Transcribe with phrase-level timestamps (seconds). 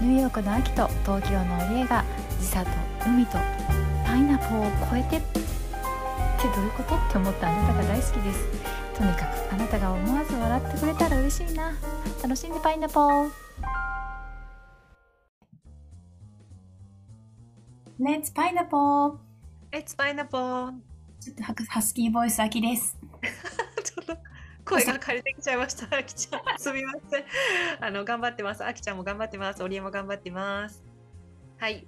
[0.00, 2.04] ニューヨークの秋と東京の家が
[2.38, 2.70] 時差と
[3.04, 3.32] 海と
[4.06, 5.40] パイナポーを超えてって
[6.54, 8.46] どういうことって思ったあなたが大好きです
[8.96, 11.72] とにかくあなたが思わず笑ってくれたら嬉しいな
[12.22, 13.30] 楽しんでパイナポー
[18.00, 19.18] Let's pineapple!
[19.72, 20.74] It's pineapple!
[21.20, 22.96] ちょっとハスキーボイス秋です。
[24.68, 25.86] 声が枯れてきちゃいました。
[25.96, 27.24] あきちゃん、すみません。
[27.80, 28.64] あの頑張ってます。
[28.64, 29.62] あきちゃんも頑張ってます。
[29.62, 30.84] オリエも頑張ってます。
[31.56, 31.86] はい。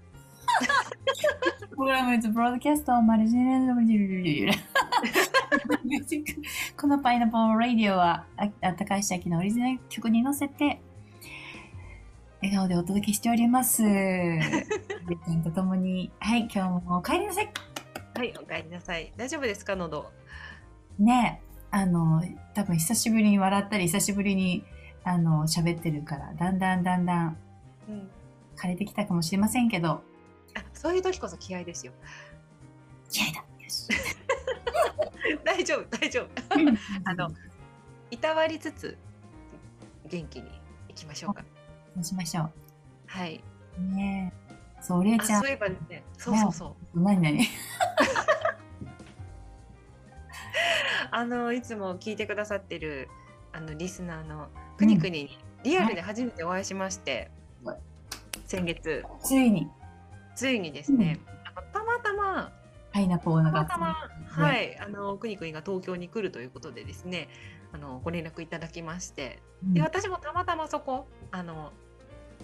[1.70, 4.52] プログラム is broadcast on マルジネル
[6.76, 10.80] このパイナポーラディオはああ高橋明のオリジナル曲に乗せて
[12.42, 13.82] 笑顔でお届けしております。
[13.82, 17.52] レちゃんとともに、はい、今日もお帰りなさい。
[18.14, 19.12] はい、お帰りなさい。
[19.16, 20.10] 大丈夫ですか、喉？
[20.98, 22.22] ねあの、
[22.54, 24.64] 多分久しぶりに笑ったり、久しぶりに、
[25.04, 27.36] あの、喋ってるから、だんだんだんだん
[27.88, 28.10] うん。
[28.56, 30.02] 枯れてきたかもしれませんけど、
[30.54, 31.92] あ、そういう時こそ気合ですよ。
[33.08, 33.38] 気合だ。
[33.38, 33.88] よし。
[35.44, 36.28] 大丈夫、大丈夫。
[37.04, 37.30] あの、
[38.10, 38.98] いたわりつつ。
[40.06, 40.50] 元気に
[40.88, 41.44] いきましょうか。
[41.94, 42.50] そうしましょ
[43.06, 43.42] はい。
[43.78, 43.94] う。
[43.94, 44.32] ね
[44.80, 47.00] そう、りえあ、ちゃんそうい、えばね、そうそうそう。
[47.00, 47.46] 何何？
[51.10, 53.08] あのいつも聞いてくださってる
[53.52, 57.30] あのリスナーのくにくににリアルで初めてお会いしまして、
[57.64, 57.78] はい。
[58.46, 59.04] 先月。
[59.22, 59.68] ついに、
[60.34, 62.52] ついにですね、あのたまたま
[62.92, 63.94] パイナポーのがたま
[64.30, 67.28] たま、はい、あのくにくにが東京に来るということでですね
[67.72, 69.42] あのご連絡いただきまして。
[69.62, 71.72] で私もたまたまそこあの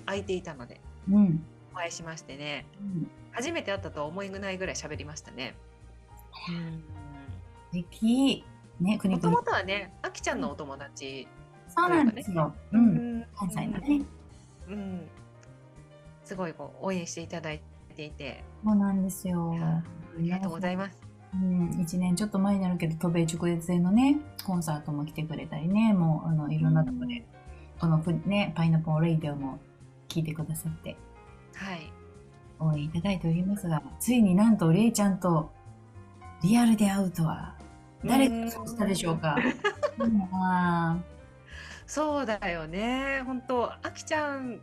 [0.04, 1.14] 空いていたのでうん。
[1.14, 1.46] うん。
[1.72, 2.66] お会いしましてね。
[2.80, 3.10] うん。
[3.32, 5.54] 初めて会ったとは思えないぐらい喋りましたね。
[7.72, 8.44] 素敵。
[8.80, 9.42] ね、もとも。
[9.42, 11.26] とはねあきちゃんのお友達
[11.68, 12.54] そうなんですよ。
[12.72, 12.78] う。
[12.78, 14.02] うんん関西のね。
[14.68, 15.08] うん、
[16.24, 17.60] すごいこう応援していただい
[17.94, 19.54] ていて、そうなんですよ。
[19.60, 19.82] あ
[20.18, 20.98] りがとうございます。
[21.34, 27.26] うん、1年ちょっと前になるけど、渡米直列でのね、コンサートも来てくれたりね、もう、あの、いろんなとこで、
[27.78, 29.58] このプね、パイナポーレイディオも
[30.08, 30.96] 聞いてくださって、
[31.54, 31.92] はい、
[32.58, 35.50] 応援いただいておりますが、ついになんと、レイちゃんと
[36.42, 37.55] リアルで会うとは、
[38.08, 39.36] 誰がそうしたでしょうか？
[41.86, 43.22] そうだよね。
[43.24, 44.60] 本当あきちゃん、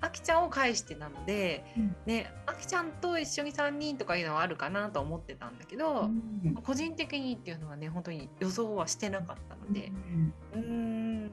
[0.00, 9.92] あきちゃんを介してなので、うんね、あきちゃんと一緒に3人とかいうのはあるかなと思ってたんだけーど、うん個人的にっていうのはね、本当に予想はしてなかったので、
[10.54, 11.30] うーん。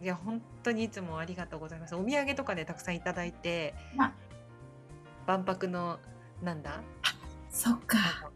[0.00, 1.94] いや本当にいつもありがとうございます。
[1.96, 4.12] お土産とかでたくさんいただいてあ、
[5.26, 5.98] 万博の
[6.42, 6.80] なんだ？
[7.50, 8.30] そっか。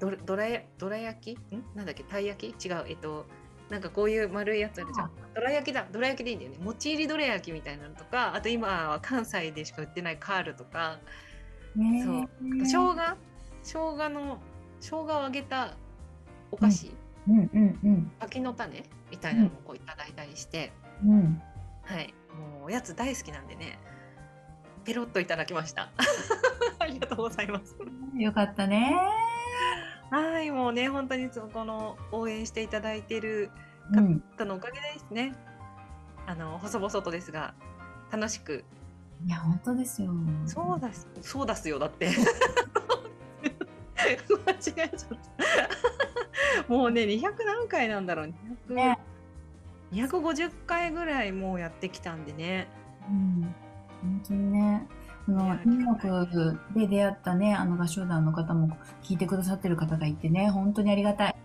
[0.00, 1.54] どどらやどら焼き？
[1.54, 1.64] ん？
[1.74, 2.02] なんだっけ？
[2.04, 2.68] たい焼き？
[2.68, 2.84] 違う。
[2.88, 3.26] えっと
[3.68, 5.10] なんかこういう丸いやつあるじゃん。
[5.34, 5.86] どら焼きだ。
[5.90, 6.58] どら焼きでいいんだよね。
[6.58, 10.98] もち入りどら焼きみたいなのとかあと今は関西でしか売ってないカールとか。
[11.76, 12.28] ねそう。
[12.64, 12.94] 生姜？
[13.62, 14.38] 生姜の
[14.80, 15.74] 生姜を揚げた
[16.50, 16.92] お菓子、
[17.28, 17.38] うん。
[17.38, 20.72] うんうん柿の種みたいなのもこういただいたりして、
[21.04, 21.42] うん。
[21.82, 22.14] はい。
[22.34, 23.78] もうおやつ大好きなんでね。
[24.84, 25.90] ペロッといただきました。
[26.78, 27.76] ありがとうございます。
[28.16, 28.96] よかったね。
[30.10, 33.50] はいもうね本当にそこの応援していただいてる
[33.92, 34.20] うん。
[34.36, 35.34] 方のおかげですね。
[36.26, 37.54] あの細々とですが
[38.10, 38.64] 楽しく
[39.26, 40.10] いや、本当ですよ。
[40.46, 42.08] そうだすそうだすよだって
[43.96, 44.88] 間違えちゃっ
[46.66, 48.34] たもうね200何回なんだろう
[48.68, 48.98] 200、ね
[49.92, 52.68] 250回ぐらいもうやってきたんでね
[53.08, 53.54] うん。
[54.02, 54.86] 本当にね。
[55.28, 61.36] あのニューヨークで出会ったね、あの合唱団の方も聞いてくださってる方がいてね、本当にありがたい。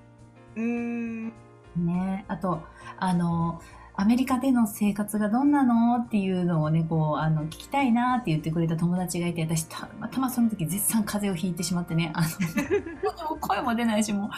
[0.55, 1.33] うーん
[1.75, 2.23] ね。
[2.29, 2.61] あと、
[2.97, 3.61] あの、
[3.95, 14.29] アメリカでの生活がどんなのっていうのをね、こう、あの、聞きたいなって言ってくれた友達がいて、私、たまたまその時絶賛風邪をひいてしまってね、あの、も う声も出ないし、もう、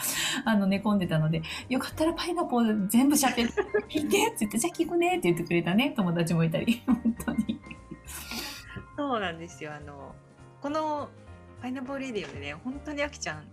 [0.44, 7.55] あの、寝込んでたので、よかったらパイナポー全部喋って、聞いてって言って、じゃあ聞くねって言ってくれたね、友達もいたり、本当に。
[8.96, 10.14] そうなんですよあの
[10.60, 11.08] この
[11.60, 13.44] 「パイナポーレディオ」でね本当にあきちゃん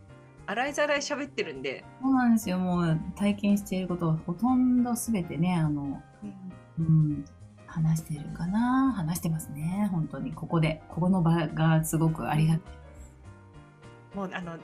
[0.46, 2.58] 洗いざらい喋ってるんで、そうなんですよ。
[2.58, 6.04] もう体験していることはほとんどすべてね、あの、
[6.78, 7.26] うん、
[7.66, 9.88] 話してるかな話してますね。
[9.92, 10.34] 本当に。
[10.34, 10.82] ここで。
[10.90, 12.74] ここの場がすごくありがたい。
[14.16, 14.58] もうあの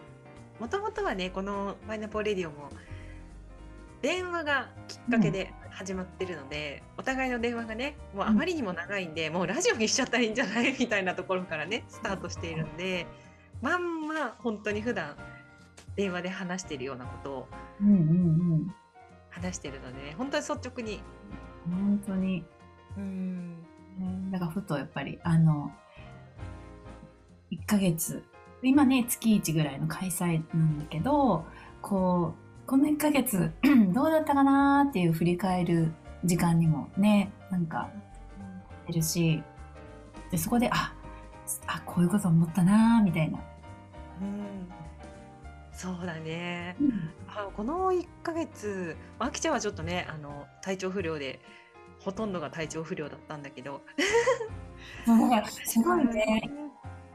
[0.60, 2.70] もともとはねこの「パイナポーレディオ」も
[4.02, 13.08] 電話がきっかけで始まってるので、お互いの電話がねもうあまりにも長いんで、もうラジオにしちゃったらいいんじゃないみたいなところからねスタートしているんで
[13.62, 15.16] まんま本当に普段
[15.96, 17.48] 電話で話しているようなことを
[17.82, 17.96] うんうんう
[18.56, 18.76] ん。
[19.30, 21.00] 話してるのでね本当に率直に
[21.66, 22.44] 本当に。
[22.98, 23.56] うん
[24.02, 25.72] うんだからふとやっぱりあの
[27.52, 28.24] 1ヶ月
[28.64, 31.46] 今ね月1ぐらいの開催なんだけど
[31.82, 33.52] こうこの1ヶ月
[33.96, 35.92] どうだったかなーっていう振り返る
[36.24, 37.90] 時間にもねなんか
[38.86, 39.42] 出るし
[40.30, 40.94] でそこであ
[41.66, 43.40] あこういうこと思ったなーみたいな。
[44.22, 44.70] うん
[45.74, 46.76] そうだね。
[46.80, 51.40] うんあこの1ヶ月、まあきちゃんはちょっとね、あの体調不良で、
[52.00, 53.82] ほとんどが体調不良だったんだけど。
[55.66, 56.52] すごいね。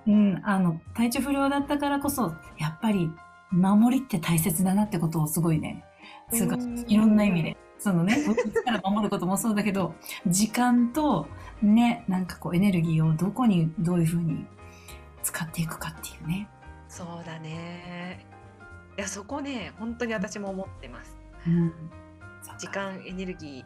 [0.08, 3.10] うん、あの体調不良だったからこそやっぱり
[3.50, 5.84] 守りって大切だなってことをすごいね
[6.32, 9.94] すごいろんな意味でそのね 動物から守ることもそうだけど
[10.26, 11.28] 時間と
[11.62, 14.46] ねなんかこうエネルギーをどこにどういうふうに
[15.24, 16.48] 使っていくかっていうね。
[16.88, 18.24] そうだね。
[18.96, 21.16] いや、そこね、本当に私も思ってます。
[21.46, 21.72] うん、
[22.58, 23.64] 時間、エネルギ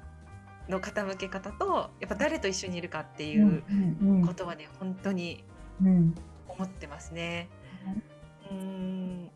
[0.69, 3.65] ーの傾け方と、やっぱ誰と一緒にいるかってうんいう
[4.01, 5.45] うんことはね、本当に
[5.83, 6.15] うん
[6.49, 7.51] 思ってますね。
[7.87, 8.03] うん。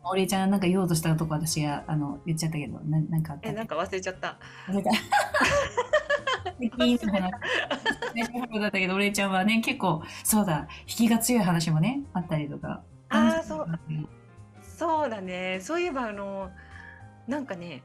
[0.03, 4.37] お礼ちゃんなんか言おうとしたとこ私があの言っちゃったけどななんかあったえ、なんか忘れちゃった。
[4.67, 4.91] 忘れ た
[6.59, 12.81] ピーンってな大丈夫だったけどお礼ちゃんはね結構そうだ引きが強い話もねあったりとか。
[13.09, 13.67] ああ、そう。
[14.61, 15.59] そうだね。
[15.61, 16.51] そういえばあの
[17.27, 17.83] なんかね、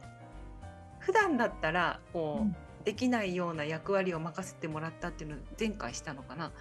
[0.98, 2.56] 普段だったらこう、うん
[2.88, 6.52] できないような役割を任せてもらったっていうのを前回したのかな。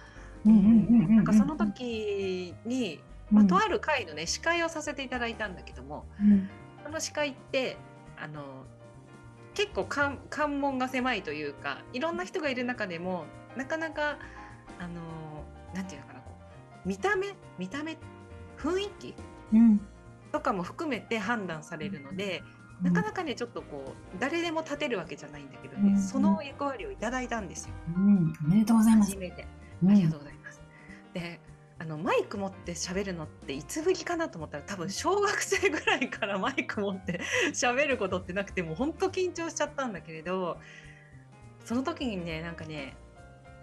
[0.44, 3.00] うんうんうんうんなんかその時に、
[3.30, 6.48] まあ、とある会のね司会をさせていただいたんだけども、うん。
[6.84, 7.76] その司会って
[8.16, 8.64] あの
[9.54, 13.26] 結構関関門が狭いというかいろんな人がいる中でも
[13.56, 14.18] なかなか
[14.78, 15.00] あの
[15.74, 16.30] なんていうのかなこ
[16.84, 17.98] う見た目見た目
[18.56, 19.14] 雰囲気
[19.52, 19.80] うん。
[20.30, 22.42] とかも含めて判断されるので、
[22.82, 25.98] なかなかねちょっとこう誰でも立てるわけじゃないんだけどね、うん。
[25.98, 27.74] その役割をいただいたんですよ。
[27.96, 28.32] うん。
[28.44, 29.12] おめでとうございます。
[29.12, 29.18] 初。
[29.18, 29.46] めて。
[29.82, 29.90] うん。
[29.90, 30.62] ありがとうございます。
[31.14, 31.47] であ
[31.88, 37.20] のマイク持って喋るのっていつぶりかなと思ったら多分小学生ぐらいからマイク持って
[37.52, 40.58] 喋ることってなくてもう本当緊張しちゃったんだけれど
[41.64, 42.96] その時にねなんかね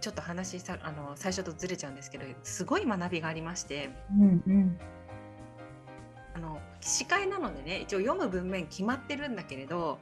[0.01, 3.89] ちょっと話さあの最初とずれちゃうんですけどすごい学びがありまして
[4.19, 4.79] うんうん。
[6.35, 9.99] あの司会なのでね一応読む文面決まってるんだけれど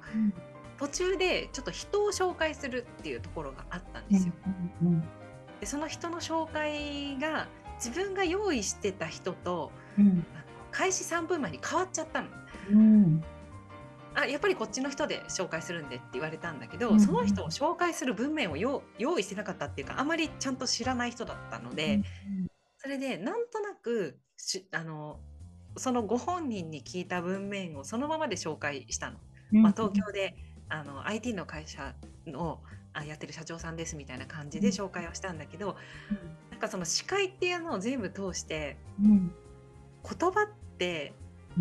[0.77, 4.33] 途中でちょっと人を紹介するっていうところがあったんですよ。
[4.81, 5.03] うん。
[5.59, 7.47] でその人の紹介が
[7.83, 10.25] 自分が用意してた人とうん。
[10.71, 12.27] 開始3分前に変わっちゃったの。
[12.71, 13.23] うん。
[14.15, 16.99] あやっぱりこっちの人で紹介するんでって言われたんだけど、うん。
[16.99, 22.01] その人を紹介する文面を用用意してなかったっていうかあまりちゃんと知らない人だったので、
[22.77, 25.19] それでなんとなくしあの
[25.77, 29.17] そのご本人に聞いた文面をそのままで紹介したの。
[29.51, 30.35] まあ、東京で
[30.69, 31.93] あの IT の会社
[32.25, 32.59] の
[32.93, 35.75] あやってる社長さんですみたいな感じで紹介をしたんだけど、
[36.63, 39.33] かその司会っていうのを全部通してうん。
[40.03, 41.13] 言葉って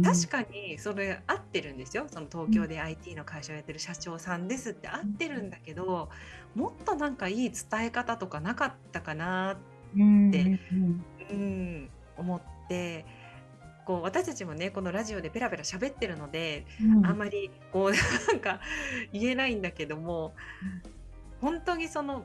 [0.03, 2.07] 確かにそれ合ってるんですよ。
[2.09, 6.09] その東京で IT の会社をやってる社長さんですって合ってるんだけど
[6.55, 9.59] もっとなんかいい伝え方とかなかったかな
[9.97, 11.05] うんでうん。
[11.31, 13.05] うん思って
[13.85, 17.07] こう私たちもねこのラジオでペラペラ喋ってるのでうん。
[17.07, 17.93] あんまりこう
[18.33, 18.61] なんか
[19.13, 20.35] 言えないんだけども
[21.41, 22.25] 本当にその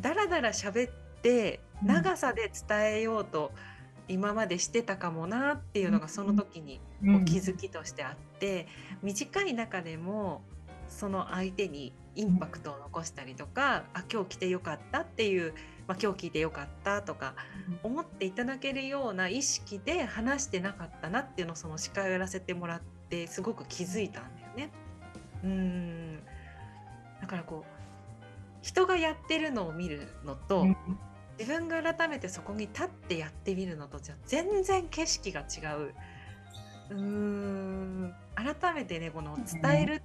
[0.00, 1.86] だらだら喋ってうん。
[1.86, 3.52] 長さで伝えようと
[4.08, 8.66] 今までしてたかもなっていうのがその時にこう気づきとしてあって
[9.02, 10.42] 短い中でも
[10.88, 15.54] その相手にインパクトを残したりとかあ今日来てよかったっていう、
[15.86, 17.34] まあ、今日聞いてよかったとか
[17.82, 24.70] 思っていただけるような意識で話してなかったなっていうのをその司会をやらせてもらってすごく気づいたんだよね。
[25.42, 26.22] うん。
[27.20, 27.72] だからこう
[28.60, 30.76] 人がやってるのを見るのと、うん
[31.38, 35.44] 自分が改めてそこに立ってやってみるのとじゃ全然景色が違
[35.76, 35.94] う。
[36.90, 38.14] うーん。
[38.34, 40.02] 改めてねこの伝える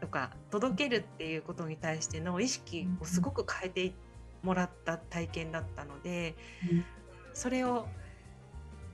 [0.00, 3.94] とか届けるっていうことに対しての意識をすごく変えて
[4.42, 6.34] もらった体験だったので
[7.34, 7.86] それを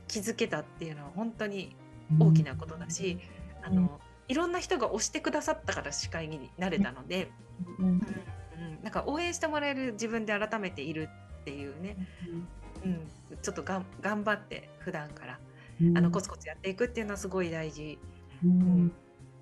[0.07, 1.76] 気づけたっていうのは本当に
[2.19, 3.19] 大きなことだし、
[3.62, 7.31] あのいろんな人が押してくださったから司会になれたので、
[7.78, 7.87] うん。
[7.87, 11.09] うん、なんか応援してもらえる自分で改めている
[11.49, 11.97] っていうね、
[12.85, 13.09] うん、
[13.40, 15.38] ちょっとがん頑張って普段から。
[15.95, 17.99] あのコツコツやっていくっていうのはすごい大事。
[18.45, 18.93] うん。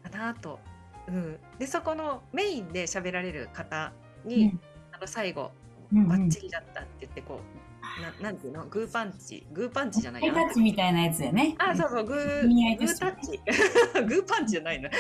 [0.03, 0.61] かなと。
[1.09, 3.93] うん、でそこのメインで喋られる方
[4.25, 4.53] に、
[4.93, 5.51] あの最後
[5.93, 7.41] うんバッチリだったって言ってこ
[8.21, 8.67] う、ななんていうの？
[8.67, 9.47] グーパンチ？
[9.53, 11.55] グーパンチじゃないハイタッチみたいなやつだよね。
[11.59, 12.43] あそうそうグー
[12.79, 13.41] グータッチ。
[14.05, 14.91] グーパンチじゃないの。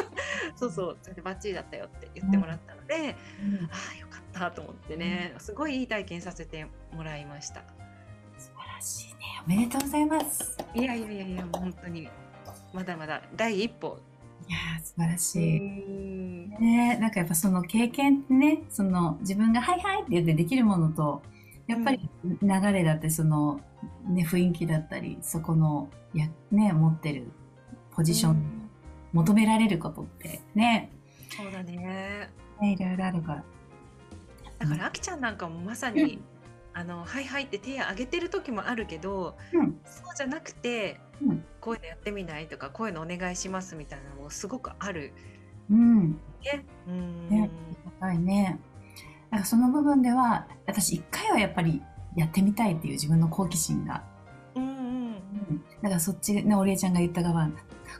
[0.56, 0.98] そうそう。
[1.02, 3.64] それでバッチリだったよって言ってもらったので、うん。
[3.66, 4.05] ああよか
[4.36, 7.62] っったと思ってね、すごいいい体験させてもらいました。
[8.38, 9.20] 素晴らしいね。
[9.46, 10.58] おめでとうございます。
[10.74, 12.08] いやいやいやいや、もう本当に
[12.72, 13.98] まだまだ第一歩。
[14.48, 15.60] いやー素晴らしうい。
[15.60, 21.22] んね、なんかやっぱその経験ってね、その自分がはいはいって言ってできるものと、
[21.66, 22.08] やっぱり
[22.42, 23.60] 流れだってその、
[24.06, 27.30] ね、雰囲気だったり、そこのや、ね、持ってる
[27.92, 28.62] ポジション、うん
[29.12, 30.90] 求められることってね、
[31.34, 32.28] そうだね。
[32.60, 33.44] ねいろいろあるから。
[34.70, 36.20] だからあきちゃんなんかもまさに、
[36.72, 45.12] あのはいはいって手を挙げてる時もあるけど、うんそうじゃなくて、うんこういうのやってみないとかこういうのお願いしますみたいなのもすごくある
[45.70, 46.12] うん。
[46.12, 46.64] ね。
[46.86, 47.50] うんね
[48.00, 48.58] 高いね。
[49.30, 51.82] なんかその部分では、私一回はやっぱり
[52.14, 54.04] やってみたいっていう自分の好奇心が。
[54.54, 55.16] うんうん
[55.82, 57.48] だからそっちね、お礼ちゃんが言った側、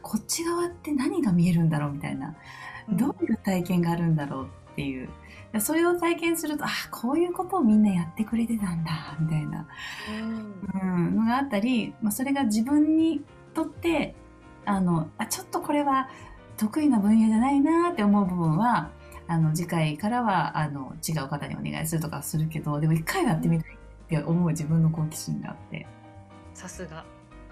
[0.02, 2.28] こっち側って何が見えるんだろうみたいな。
[2.88, 5.08] うんどういう体験があるんだろうっていう。
[5.61, 9.67] それを体験すると、あ、こういうことをみんなやってくれてたんだ、みたいな、
[10.11, 13.23] うんうん、のがあったり、まあ、それが自分に
[13.55, 14.15] とって、
[14.65, 16.09] あの、あ、ちょっとこれは
[16.57, 18.91] 得意な分野じゃないなって思う部分は、
[19.29, 25.87] あの、次回からは、あの、違う方にお願いするとかするけど、でも一回はやってみたいって思う自分の好奇心があって。
[26.55, 27.05] さすが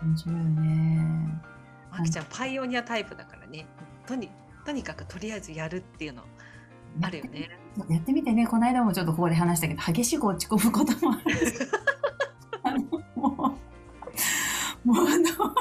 [0.02, 1.42] 面白いよね。
[1.90, 3.66] あきちゃんパイオニアタイプだからね
[4.06, 4.30] とに
[4.64, 6.24] とにかくとりあえずやるっていうの
[7.02, 7.50] あるよね。
[7.88, 11.22] やってみてね、この間もちょっとここで話したけど、激しく落ち込むこともある。
[12.62, 12.78] あの、
[13.16, 13.58] も
[14.84, 15.54] う、もうあの、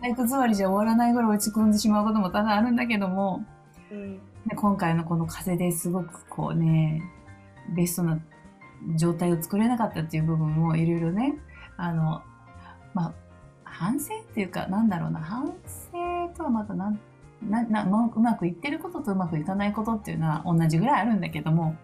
[0.00, 3.44] 体育座りじゃ終わらないぐらい落ち込んでしまうことも多々あるんだけども、
[3.90, 4.14] うん。
[4.14, 4.20] ね
[4.56, 7.02] 今回のこの風ですごくこうね、
[7.74, 8.20] ベストな
[8.96, 11.38] 状態を作れなかったっていう部分もいろいろね、
[11.76, 12.22] あの、
[12.92, 13.14] まあ、
[13.64, 15.46] 反省っていうか、なんだろうな、反
[15.92, 17.00] 省とはまたなん、
[17.48, 21.76] な、な、もううまくいってることとうまくいかないことっていうのは同じぐらいあるんだけども、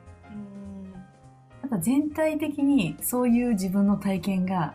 [1.62, 4.75] ただ全体的にそういう自分の体験が、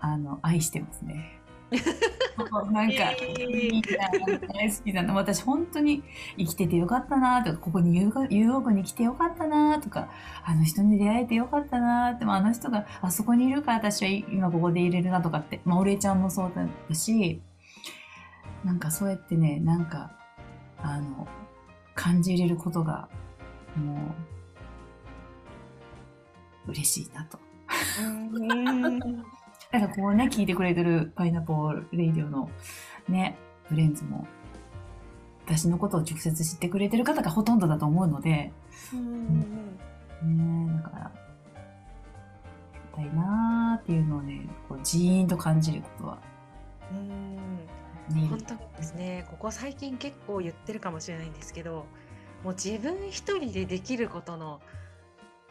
[0.00, 1.40] あの、愛してますね。
[2.72, 3.12] なんか、
[4.48, 5.14] 大好きだな。
[5.14, 6.02] 私本当に
[6.36, 10.08] 生きててよかったなとか、ここに遊学遊学に来てよかったなとか、
[10.44, 17.40] あの人に出会えてよかったなって、まあ、あの人があそこにいるから私は今ここでいれるなとかって、まあ、お礼ちゃんもそうだったし、
[18.64, 20.12] なんかそうやってね、なんか、
[20.78, 21.26] あの、
[21.94, 23.08] 感じれることが、
[23.76, 24.14] も
[26.66, 27.38] う、嬉しいなと。
[28.02, 28.98] うん
[29.70, 32.50] だからこうね、聞いてくれてるパイナポーレイディオの
[33.08, 33.36] ね、
[33.68, 34.26] フレンズも、
[35.46, 38.52] 私のことを直接知ってくれてる方がほとんどだと思うので、
[40.22, 41.12] ねだから、や
[42.74, 46.18] りたいなーっていうのをね、こうジーンと感じることは、
[46.92, 47.49] うん
[48.14, 49.26] ね、本当にですね。
[49.30, 51.86] ここ最近結構言ってるかもしれないんですけど
[52.44, 54.60] もう自分一人でできることの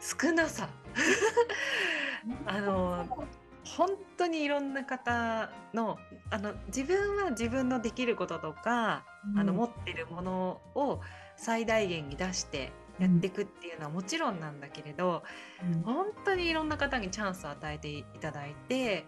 [0.00, 0.68] 少なさ。
[2.46, 3.26] あの
[3.64, 5.98] 本当にいろんな方の
[6.30, 9.04] あの自分は自分のできることとか、
[9.36, 11.00] あの持ってるものを
[11.36, 15.22] 最大限に出してやっていくっていうのはもちろんなんだけれど、
[15.62, 15.82] うん。
[15.82, 19.06] 本当にいろんな方にチャンスを与えていただいて、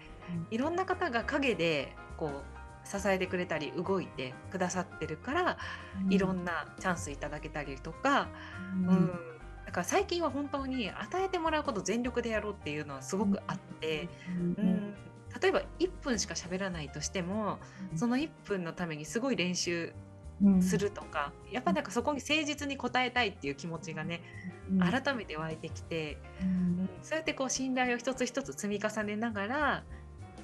[0.50, 5.58] いろんな方が陰でこう支えてくれたり動いてくださってるから、
[6.10, 8.28] いろんなチャンスいただけたりとか、
[8.86, 8.88] うん。
[8.88, 9.06] うん。
[9.64, 14.94] だから最近は本当に与えてもらうこと全力でやろうっていうのはすごくあって、うん。
[15.40, 17.58] 例えば1分しか喋らないとしても
[17.94, 19.94] その1分のためにすごい練習
[20.42, 20.62] うん。
[20.62, 24.22] するとか、やっぱなんかそこに誠実に応えたいっていう気持ちがね、
[24.80, 26.90] 改めて湧いてきて、うん。
[27.00, 29.84] そうやってこう信頼を一つ一つ積み重ねながら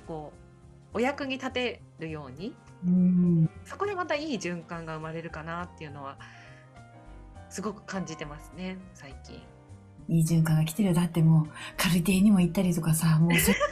[0.07, 0.48] こう
[0.95, 2.55] お役に立てるように。
[2.87, 3.51] うん。
[3.65, 6.17] そこでまたいい循環が生まれるかなっていうのは
[7.51, 9.43] すごく感じてますね最近。
[10.09, 10.91] いい循環が来てる。
[10.91, 13.53] よだってもうカルティエにも行ったりとかさもうそ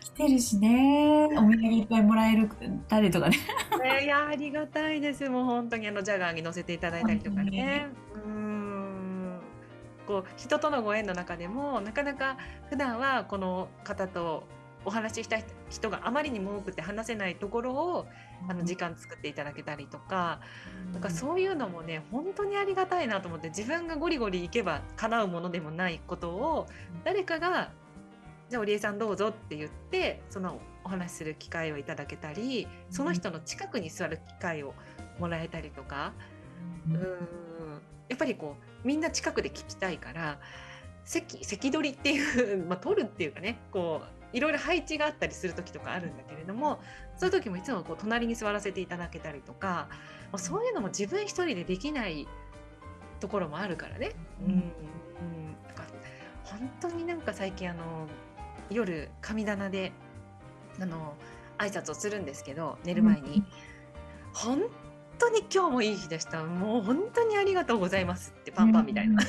[0.00, 1.26] 来てるしね。
[1.26, 2.48] お土産いっぱいもらえる
[2.86, 3.36] たりとかね。
[3.82, 5.28] ねいやありがたいです。
[5.28, 7.86] もう本当にあのジャガーに乗せていただいたりとかね。
[8.14, 8.31] うーん
[10.06, 12.36] こう人とのご縁の中でもなかなか
[12.70, 14.44] 普段はこの方と
[14.84, 15.38] お話しした
[15.70, 18.06] 人があまりにも多くて話せないところを
[18.48, 20.40] あの時間作っていただけたりとか、
[20.92, 26.66] なんかそういうのもね本当にありがたいなと思って自分がゴリゴリいけば叶うものでもないことを
[27.04, 27.70] 誰かが
[28.50, 34.74] 「じゃあ織江さんどうぞ」って言ってそのお話しする機会をいただけたりその人の近くに座る機会を
[35.20, 36.12] もらえたりとか、
[36.88, 37.00] ううんん、
[38.08, 40.38] やっぱりこうみんな近くで聞きたいから
[41.04, 46.80] 席席取りっていう、 まあ、取るっていうかねこういろいろ配置があったりする時とかあるんだけれども
[47.16, 49.88] そういう時もいつもこう隣に座らせていただけたりとか
[50.30, 52.26] もうそういうのも自分一人でできない
[53.20, 54.12] ところもあるからね。
[54.40, 54.50] ううん。
[54.50, 54.62] ん、うん、
[56.44, 58.08] 本当になんか最近あの
[58.70, 59.92] 夜神棚で
[60.80, 61.14] あの
[61.58, 63.44] 挨拶をするんですけど寝る前に、
[64.32, 64.62] 本
[65.22, 69.22] 当に今日もいい日でしたもう本当にありがとうございますってパンパンみたいな、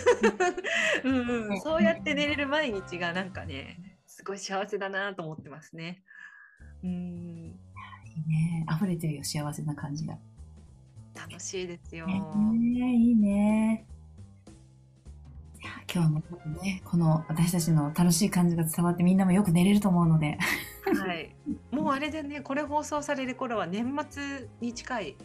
[1.03, 6.03] うんうん、そうやって寝れる毎日がなんかねすごい幸せだなと思ってますね。
[6.83, 8.65] うんいいね。
[8.73, 10.17] 溢れてるよ、幸せな感じが。
[11.15, 12.05] 楽しいですよ。
[12.07, 12.21] ね
[12.95, 13.85] いいね。
[15.62, 16.21] いや今日も
[16.62, 20.38] ね、この私たちの楽しい感じが伝わってみんなもよく寝れると思うので。
[20.85, 21.35] はい、
[21.71, 25.15] もうあれでねこれ放送される頃は年末に近い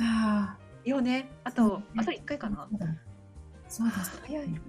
[0.00, 1.30] あよね。
[1.44, 2.68] あとあと1回かな。
[3.68, 4.20] そうです。
[4.26, 4.60] 早い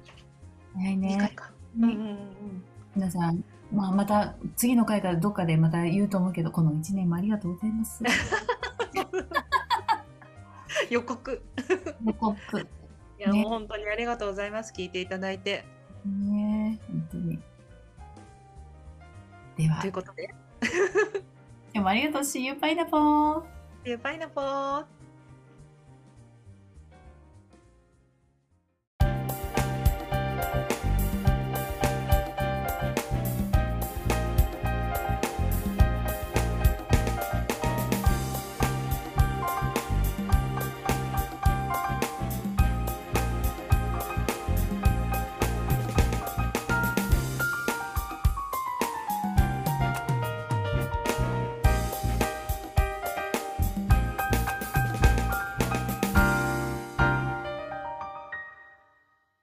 [0.75, 1.37] 早い2回ね。
[1.77, 2.17] うんうんうん。
[2.95, 8.03] 皆さん、まあ、また次の回からどっかでまた言うと思うけど、この1年もありがとうございます。
[10.89, 11.41] 予告。
[12.17, 12.59] 報告。
[13.19, 13.41] いや、ね。
[13.41, 14.73] もう本当にありがとうございます。
[14.75, 15.65] 聞いていただいて。
[16.05, 16.79] ね。
[16.87, 17.39] 本当に。
[19.57, 19.81] では。
[19.81, 20.33] という、ことで。
[21.73, 22.21] 今日もありがとう。
[22.21, 23.43] See you, パイナポー。
[24.03, 24.85] 「パイナポー」